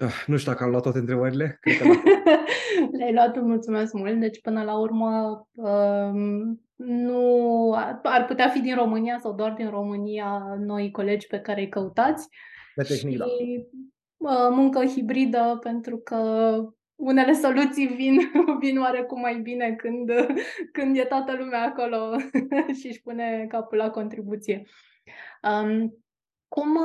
[0.00, 1.56] Uh, nu știu dacă am luat toate întrebările.
[1.60, 2.44] Cred că da.
[2.90, 4.20] Le-ai luat, mulțumesc mult.
[4.20, 6.10] Deci, până la urmă, uh,
[6.76, 11.68] nu ar putea fi din România sau doar din România noi colegi pe care îi
[11.68, 12.28] căutați.
[12.74, 13.24] Pe tehnic, da.
[13.24, 13.66] și,
[14.16, 14.48] da.
[14.48, 16.18] muncă hibridă pentru că
[16.94, 18.18] unele soluții vin,
[18.60, 20.10] vin oarecum mai bine când,
[20.72, 22.16] când e toată lumea acolo
[22.78, 24.62] și își pune capul la contribuție.
[25.42, 26.03] Um,
[26.54, 26.78] cum,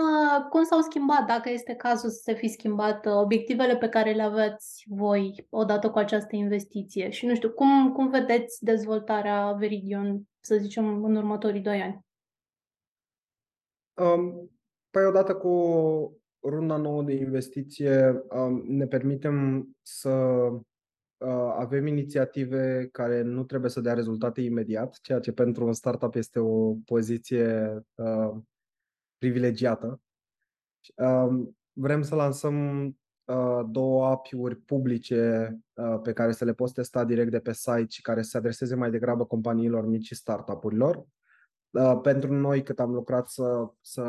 [0.49, 4.85] cum s-au schimbat, dacă este cazul să se fi schimbat, obiectivele pe care le aveți
[4.87, 7.09] voi odată cu această investiție?
[7.09, 12.05] Și nu știu, cum, cum vedeți dezvoltarea Veridion, să zicem, în următorii doi ani?
[13.93, 14.51] Um,
[14.89, 15.53] păi odată cu
[16.43, 18.23] runda nouă de investiție
[18.63, 20.09] ne permitem să
[21.57, 26.39] avem inițiative care nu trebuie să dea rezultate imediat, ceea ce pentru un startup este
[26.39, 27.79] o poziție
[29.19, 30.01] privilegiată.
[31.73, 32.93] Vrem să lansăm
[33.69, 35.53] două API-uri publice
[36.03, 38.75] pe care să le poți testa direct de pe site și care să se adreseze
[38.75, 41.07] mai degrabă companiilor mici și startup-urilor.
[41.71, 44.01] Uh, pentru noi, cât am lucrat să, să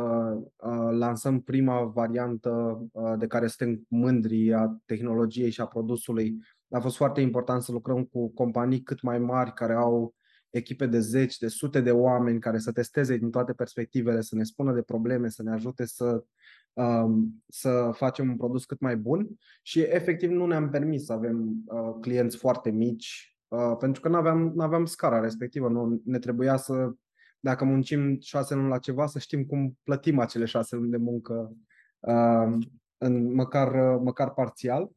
[0.57, 6.39] uh, lansăm prima variantă uh, de care suntem mândri a tehnologiei și a produsului,
[6.71, 10.15] a fost foarte important să lucrăm cu companii cât mai mari care au
[10.51, 14.45] echipe de zeci, de sute de oameni care să testeze din toate perspectivele, să ne
[14.45, 16.25] spună de probleme, să ne ajute să,
[16.73, 19.29] um, să facem un produs cât mai bun
[19.63, 24.17] și efectiv nu ne-am permis să avem uh, clienți foarte mici uh, pentru că nu
[24.17, 26.93] aveam, aveam scara respectivă, nu ne trebuia să
[27.41, 31.53] dacă muncim șase luni la ceva, să știm cum plătim acele șase luni de muncă,
[32.01, 32.59] uh,
[32.99, 34.91] în, măcar, măcar parțial.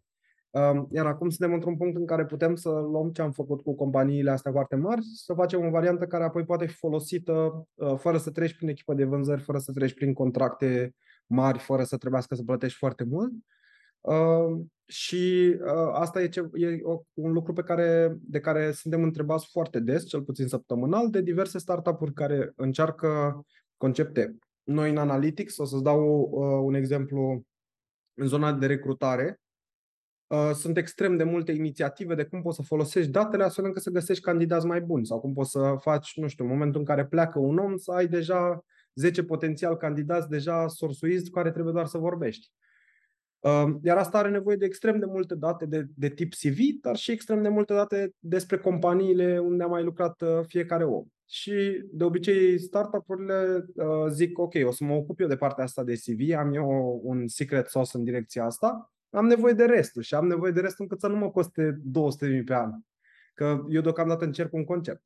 [0.54, 3.76] Uh, iar acum suntem într-un punct în care putem să luăm ce am făcut cu
[3.76, 8.18] companiile astea foarte mari, să facem o variantă care apoi poate fi folosită uh, fără
[8.18, 12.36] să treci prin echipă de vânzări, fără să treci prin contracte mari, fără să trebuiască
[12.36, 13.32] să plătești foarte mult
[14.86, 16.82] și uh, asta e, ce, e
[17.14, 21.58] un lucru pe care, de care suntem întrebați foarte des, cel puțin săptămânal, de diverse
[21.58, 23.42] startup-uri care încearcă
[23.78, 24.38] concepte.
[24.64, 27.44] Noi în Analytics, o să-ți dau uh, un exemplu
[28.14, 29.43] în zona de recrutare, uh,
[30.54, 34.24] sunt extrem de multe inițiative de cum poți să folosești datele astfel încât să găsești
[34.24, 37.40] candidați mai buni sau cum poți să faci, nu știu, în momentul în care pleacă
[37.40, 41.98] un om, să ai deja 10 potențial candidați deja sorsuiți cu care trebuie doar să
[41.98, 42.52] vorbești.
[43.82, 47.12] Iar asta are nevoie de extrem de multe date de, de tip CV, dar și
[47.12, 51.06] extrem de multe date despre companiile unde a mai lucrat uh, fiecare om.
[51.26, 55.84] Și de obicei startup-urile uh, zic, ok, o să mă ocup eu de partea asta
[55.84, 60.16] de CV, am eu un secret sauce în direcția asta, am nevoie de restul și
[60.16, 61.82] am nevoie de restul încât să nu mă coste
[62.38, 62.72] 200.000 pe an.
[63.34, 65.04] Că eu deocamdată încerc un concept.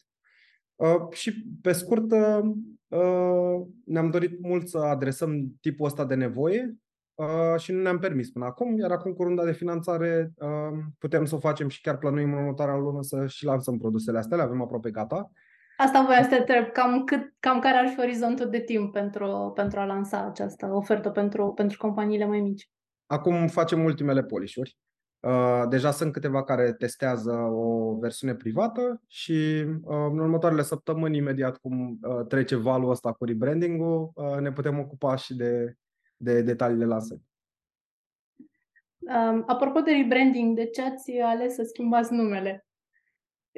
[0.75, 2.39] Uh, și pe scurt, uh,
[2.87, 6.77] uh, ne-am dorit mult să adresăm tipul ăsta de nevoie
[7.17, 11.25] Uh, și nu ne-am permis până acum, iar acum cu runda de finanțare uh, putem
[11.25, 14.43] să o facem și chiar plănuim în următoarea lună să și lansăm produsele astea, le
[14.43, 15.31] avem aproape gata.
[15.77, 19.51] Asta voiam să te întreb, cam, cât, cam care ar fi orizontul de timp pentru,
[19.55, 22.69] pentru a lansa această ofertă pentru, pentru companiile mai mici?
[23.07, 24.77] Acum facem ultimele polișuri.
[25.19, 31.99] Uh, deja sunt câteva care testează o versiune privată și în următoarele săptămâni, imediat cum
[32.27, 35.77] trece valul ăsta cu rebranding-ul, ne putem ocupa și de
[36.17, 37.25] de detaliile lansării.
[38.99, 42.65] Um, apropo de rebranding, de ce ați ales să schimbați numele?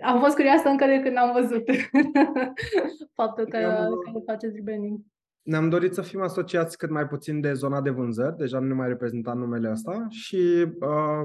[0.01, 1.63] Am fost curioasă încă de când am văzut
[3.19, 4.99] faptul că, am, că faceți rebranding.
[5.49, 8.73] Ne-am dorit să fim asociați cât mai puțin de zona de vânzări, deja nu ne
[8.73, 11.23] mai reprezenta numele ăsta și uh,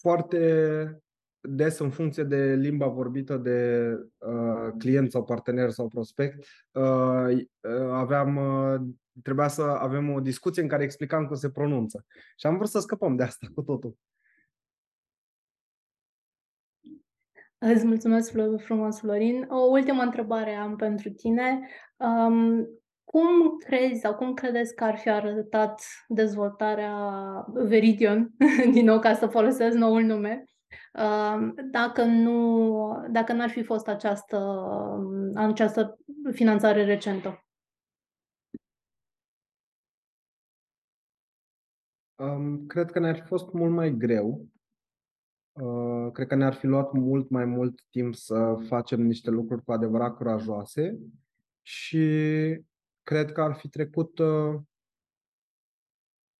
[0.00, 1.02] foarte
[1.40, 7.28] des în funcție de limba vorbită de uh, client sau partener sau prospect, uh,
[7.60, 8.80] uh, aveam, uh,
[9.22, 12.04] trebuia să avem o discuție în care explicam cum se pronunță.
[12.36, 13.96] Și am vrut să scăpăm de asta cu totul.
[17.58, 19.46] Îți mulțumesc frumos, Florin.
[19.48, 21.68] O ultimă întrebare am pentru tine.
[21.96, 22.80] Um,
[23.12, 26.94] cum crezi sau cum credeți că ar fi arătat dezvoltarea
[27.48, 28.32] Veridion,
[28.74, 30.44] din nou ca să folosesc noul nume,
[30.92, 35.98] um, dacă nu dacă n-ar fi fost această, um, această
[36.30, 37.44] finanțare recentă?
[42.16, 44.52] Um, cred că ne-ar fi fost mult mai greu
[45.52, 49.72] Uh, cred că ne-ar fi luat mult mai mult timp să facem niște lucruri cu
[49.72, 50.98] adevărat curajoase
[51.62, 52.06] și
[53.02, 54.60] cred că ar fi trecut uh,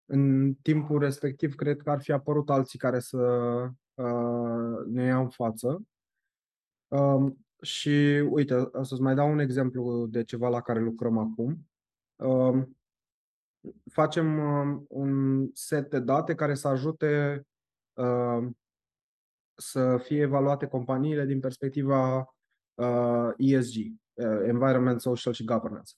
[0.05, 3.19] în timpul respectiv, cred că ar fi apărut alții care să
[3.95, 5.83] uh, ne ia în față.
[6.89, 11.69] Um, și uite, o să-ți mai dau un exemplu de ceva la care lucrăm acum.
[12.17, 12.77] Um,
[13.91, 14.39] facem
[14.89, 17.43] un set de date care să ajute
[19.55, 22.35] să fie evaluate companiile din perspectiva
[22.75, 23.77] uh, ESG,
[24.13, 25.93] uh, Environment, Social și Governance.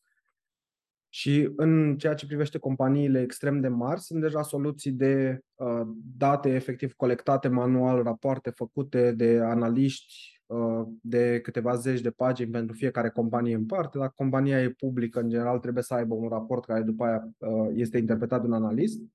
[1.14, 5.83] Și în ceea ce privește companiile extrem de mari, sunt deja soluții de uh,
[6.16, 12.77] date efectiv colectate manual, rapoarte făcute de analiști uh, de câteva zeci de pagini pentru
[12.77, 13.98] fiecare companie în parte.
[13.98, 17.70] Dacă compania e publică, în general trebuie să aibă un raport care după aia uh,
[17.74, 19.00] este interpretat de un analist.
[19.00, 19.07] Uh,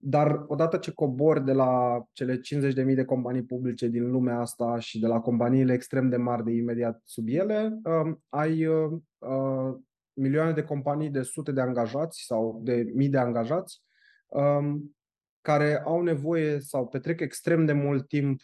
[0.00, 4.98] dar odată ce cobori de la cele 50.000 de companii publice din lumea asta și
[4.98, 9.76] de la companiile extrem de mari de imediat sub ele, uh, ai uh, uh,
[10.18, 13.82] milioane de companii de sute de angajați sau de mii de angajați
[14.26, 14.96] um,
[15.40, 18.40] care au nevoie sau petrec extrem de mult timp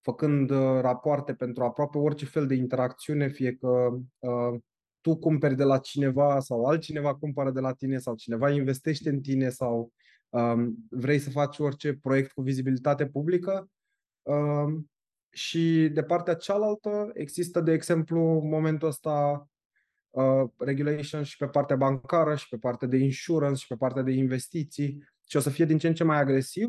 [0.00, 4.60] făcând uh, rapoarte pentru aproape orice fel de interacțiune, fie că uh,
[5.00, 9.20] tu cumperi de la cineva sau altcineva cumpără de la tine sau cineva investește în
[9.20, 9.92] tine sau
[10.28, 13.68] um, vrei să faci orice proiect cu vizibilitate publică.
[14.22, 14.90] Um,
[15.30, 19.46] și de partea cealaltă există, de exemplu, în momentul ăsta
[20.16, 24.10] uh, regulation și pe partea bancară și pe partea de insurance și pe partea de
[24.10, 26.68] investiții și o să fie din ce în ce mai agresiv,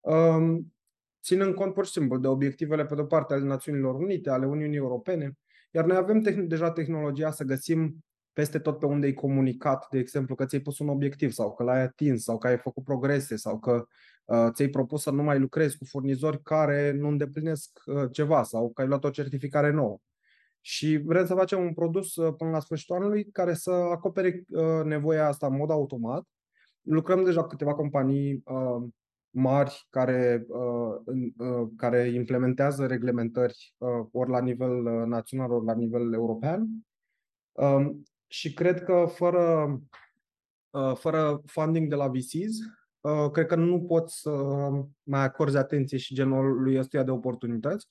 [0.00, 0.74] um,
[1.22, 4.76] ținând cont pur și simplu de obiectivele pe de-o parte ale Națiunilor Unite, ale Uniunii
[4.76, 5.38] Europene,
[5.70, 9.98] iar noi avem tehn- deja tehnologia să găsim peste tot pe unde ai comunicat, de
[9.98, 13.36] exemplu, că ți-ai pus un obiectiv sau că l-ai atins sau că ai făcut progrese
[13.36, 13.86] sau că
[14.24, 18.70] uh, ți-ai propus să nu mai lucrezi cu furnizori care nu îndeplinesc uh, ceva sau
[18.70, 19.98] că ai luat o certificare nouă.
[20.66, 24.84] Și vrem să facem un produs uh, până la sfârșitul anului care să acopere uh,
[24.84, 26.24] nevoia asta în mod automat.
[26.80, 28.88] Lucrăm deja cu câteva companii uh,
[29.30, 35.74] mari care, uh, uh, care implementează reglementări uh, ori la nivel uh, național, ori la
[35.74, 36.68] nivel european.
[37.52, 39.76] Um, și cred că fără,
[40.70, 42.56] uh, fără funding de la VCs,
[43.00, 44.30] uh, cred că nu poți să
[45.02, 47.88] mai acorzi atenție și genul ăstuia de oportunități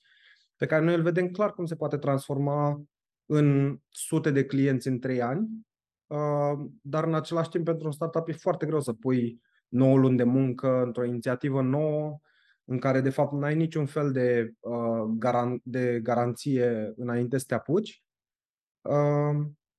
[0.56, 2.84] pe care noi îl vedem clar cum se poate transforma
[3.26, 5.48] în sute de clienți în trei ani,
[6.06, 10.16] uh, dar în același timp pentru un startup e foarte greu să pui 9 luni
[10.16, 12.18] de muncă într-o inițiativă nouă
[12.64, 14.54] în care de fapt nu ai niciun fel de,
[15.62, 18.04] de garanție înainte să te apuci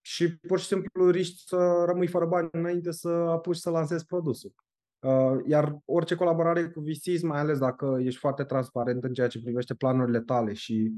[0.02, 4.54] și pur și simplu riști să rămâi fără bani înainte să apuci să lansezi produsul.
[5.06, 9.42] Uh, iar orice colaborare cu VCs, mai ales dacă ești foarte transparent în ceea ce
[9.42, 10.92] privește planurile tale și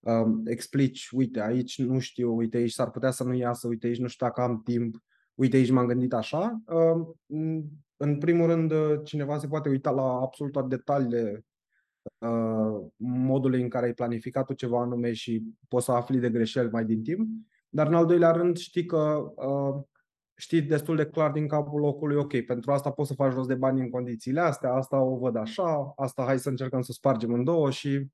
[0.00, 3.98] um, explici, uite, aici nu știu, uite, aici s-ar putea să nu iasă, uite, aici
[3.98, 4.96] nu știu dacă am timp,
[5.34, 6.62] uite, aici m-am gândit așa.
[6.66, 7.20] Um,
[7.96, 8.72] în primul rând,
[9.02, 11.44] cineva se poate uita la absolut toate detaliile
[12.18, 16.70] uh, modului în care ai planificat tu ceva anume și poți să afli de greșeli
[16.70, 17.28] mai din timp.
[17.68, 19.82] Dar în al doilea rând știi că uh,
[20.36, 23.54] știi destul de clar din capul locului, ok, pentru asta poți să faci rost de
[23.54, 27.44] bani în condițiile astea, asta o văd așa, asta hai să încercăm să spargem în
[27.44, 28.06] două și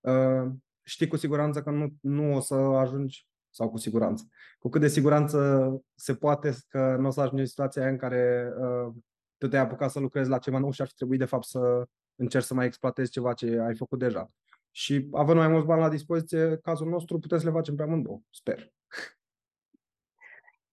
[0.00, 0.50] uh,
[0.82, 4.88] știi cu siguranță că nu, nu o să ajungi, sau cu siguranță, cu cât de
[4.88, 8.92] siguranță se poate că nu o să ajungi în situația aia în care uh,
[9.38, 11.88] tu te-ai apucat să lucrezi la ceva nou și ar fi trebuit de fapt să
[12.14, 14.30] încerci să mai exploatezi ceva ce ai făcut deja.
[14.70, 18.20] Și având mai mulți bani la dispoziție, cazul nostru, putem să le facem pe amândouă,
[18.30, 18.72] sper.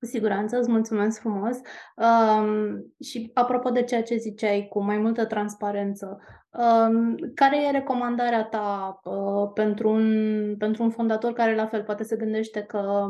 [0.06, 1.58] Cu siguranță, îți mulțumesc frumos.
[1.95, 8.43] Um, și apropo de ceea ce ziceai, cu mai multă transparență, um, care e recomandarea
[8.43, 13.08] ta uh, pentru, un, pentru un fondator care la fel poate se gândește că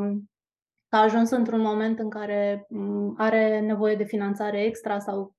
[0.88, 5.34] a ajuns într-un moment în care um, are nevoie de finanțare extra sau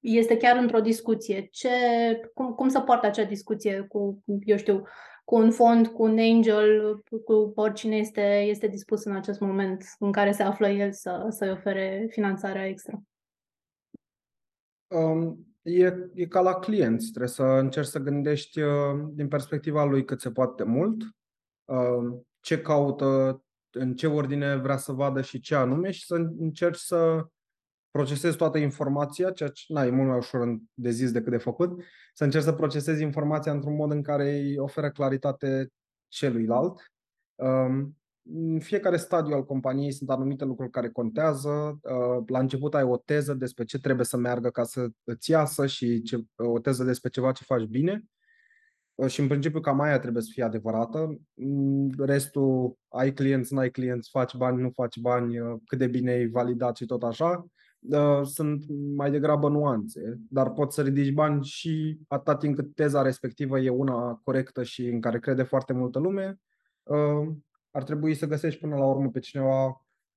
[0.00, 1.48] este chiar într-o discuție?
[1.50, 1.68] Ce,
[2.34, 4.82] cum, cum să poartă acea discuție cu, eu știu,
[5.28, 10.12] cu un fond, cu un angel, cu oricine este, este dispus în acest moment în
[10.12, 13.02] care se află el să, să-i ofere finanțarea extra?
[14.86, 17.08] Um, e, e ca la clienți.
[17.08, 21.02] Trebuie să încerci să gândești uh, din perspectiva lui cât se poate mult,
[21.64, 26.78] uh, ce caută, în ce ordine vrea să vadă și ce anume și să încerci
[26.78, 27.26] să
[27.98, 31.82] procesezi toată informația, ceea ce na, e mult mai ușor de zis decât de făcut,
[32.14, 35.68] să încerci să procesezi informația într-un mod în care îi oferă claritate
[36.08, 36.92] celuilalt.
[37.34, 41.78] Um, în fiecare stadiu al companiei sunt anumite lucruri care contează.
[41.82, 45.66] Uh, la început ai o teză despre ce trebuie să meargă ca să îți iasă
[45.66, 48.04] și ce, o teză despre ceva ce faci bine.
[48.94, 51.18] Uh, și în principiu cam aia trebuie să fie adevărată.
[51.34, 56.10] Mm, restul, ai clienți, n-ai clienți, faci bani, nu faci bani, uh, cât de bine
[56.10, 57.46] ai validat și tot așa
[58.24, 58.64] sunt
[58.94, 63.68] mai degrabă nuanțe, dar poți să ridici bani și atâta timp cât teza respectivă e
[63.68, 66.40] una corectă și în care crede foarte multă lume,
[66.82, 67.28] uh,
[67.70, 69.66] ar trebui să găsești până la urmă pe cineva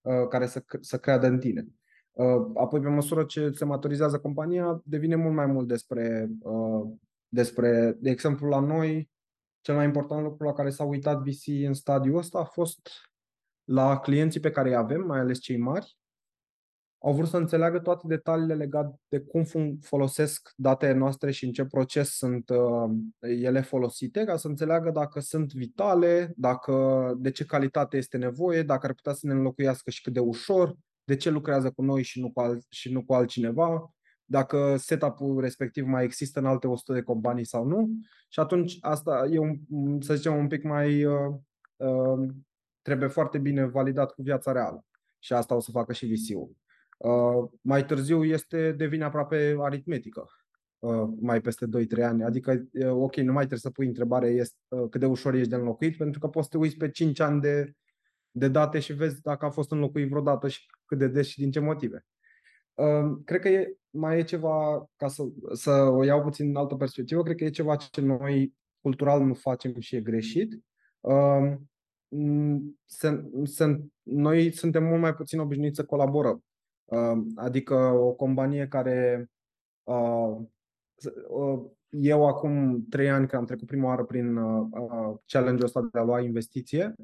[0.02, 1.68] uh, care să, să creadă în tine.
[2.12, 6.30] Uh, apoi, pe măsură ce se maturizează compania, devine mult mai mult despre,
[7.28, 9.10] despre de exemplu, la noi,
[9.62, 12.90] cel mai important lucru la care s-a uitat VC în stadiul ăsta a fost
[13.64, 15.98] la clienții pe care îi avem, mai ales cei mari,
[17.04, 19.44] au vrut să înțeleagă toate detaliile legate de cum
[19.82, 22.90] folosesc datele noastre și în ce proces sunt uh,
[23.20, 28.86] ele folosite, ca să înțeleagă dacă sunt vitale, dacă, de ce calitate este nevoie, dacă
[28.86, 32.20] ar putea să ne înlocuiască și cât de ușor, de ce lucrează cu noi și
[32.20, 33.94] nu cu, al, și nu cu altcineva,
[34.26, 37.90] dacă setup-ul respectiv mai există în alte 100 de companii sau nu.
[38.30, 41.06] Și atunci asta e, un, să zicem, un pic mai...
[41.06, 41.36] Uh,
[41.76, 42.30] uh,
[42.82, 44.86] trebuie foarte bine validat cu viața reală.
[45.20, 46.61] Și asta o să facă și VC-ul.
[47.02, 50.28] Uh, mai târziu este, devine aproape aritmetică,
[50.80, 52.24] uh, mai peste 2-3 ani.
[52.24, 54.58] Adică, uh, ok, nu mai trebuie să pui întrebare este,
[54.90, 57.42] cât de ușor ești de înlocuit, pentru că poți să te uiți pe 5 ani
[57.42, 57.74] de,
[58.32, 61.52] de date și vezi dacă a fost înlocuit vreodată și cât de des și din
[61.52, 62.06] ce motive.
[63.26, 65.24] Cred că e, mai e ceva, ca să,
[65.54, 69.34] să o iau puțin în altă perspectivă, cred că e ceva ce noi cultural nu
[69.34, 70.64] facem și e greșit.
[74.04, 76.44] noi suntem mult mai puțin obișnuiți să colaborăm.
[77.36, 79.30] Adică o companie care
[81.90, 84.36] eu acum trei ani când am trecut prima oară prin
[85.26, 86.96] challenge-ul ăsta de a lua investiție,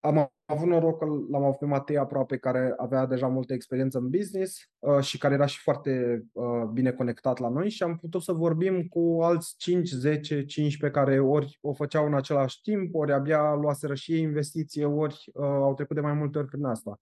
[0.00, 4.10] am avut noroc că l-am avut pe Matei aproape, care avea deja multă experiență în
[4.10, 4.60] business
[5.00, 6.24] și care era și foarte
[6.72, 11.20] bine conectat la noi și am putut să vorbim cu alți 5, 10, 15 care
[11.20, 15.96] ori o făceau în același timp, ori abia luaseră și ei investiție, ori au trecut
[15.96, 17.00] de mai multe ori prin asta.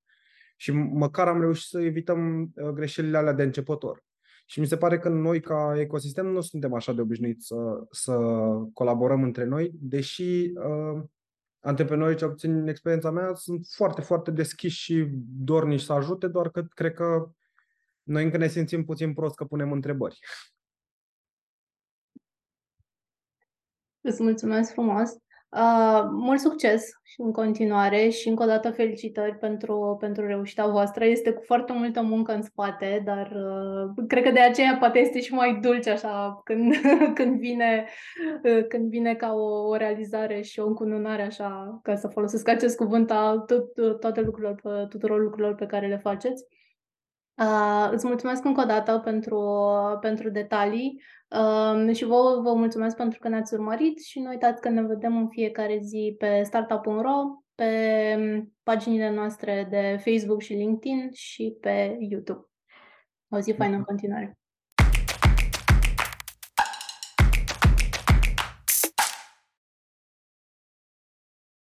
[0.61, 4.05] Și măcar am reușit să evităm uh, greșelile alea de începător.
[4.47, 8.15] Și mi se pare că noi, ca ecosistem, nu suntem așa de obișnuiți să, să
[8.73, 11.03] colaborăm între noi, deși uh,
[11.61, 15.07] antreprenorii, ce obțin în experiența mea, sunt foarte, foarte deschiși și
[15.39, 17.31] dornici să ajute, doar că cred că
[18.03, 20.19] noi încă ne simțim puțin prost că punem întrebări.
[24.01, 25.11] Îți mulțumesc frumos!
[25.51, 31.05] Uh, mult succes și în continuare și încă o dată felicitări pentru, pentru reușita voastră.
[31.05, 35.21] Este cu foarte multă muncă în spate, dar uh, cred că de aceea poate este
[35.21, 36.75] și mai dulce așa când,
[37.19, 37.87] când, vine,
[38.45, 42.77] uh, când vine ca o, o realizare și o încununare așa, ca să folosesc acest
[42.77, 46.45] cuvânt a tot, toate lucrurilor, tuturor lucrurilor pe care le faceți.
[47.39, 49.41] Uh, îți mulțumesc încă o dată pentru,
[50.01, 54.69] pentru detalii uh, și vă, vă mulțumesc pentru că ne-ați urmărit și nu uitați că
[54.69, 61.57] ne vedem în fiecare zi pe startup.ro, pe paginile noastre de Facebook și LinkedIn și
[61.61, 62.47] pe YouTube.
[63.29, 64.38] O zi faină în continuare!